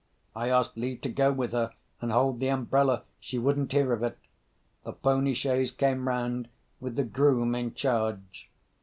[0.35, 3.03] I asked leave to go with her, and hold the umbrella.
[3.19, 4.17] She wouldn't hear of it.
[4.83, 6.47] The pony chaise came round,
[6.79, 8.49] with the groom in charge.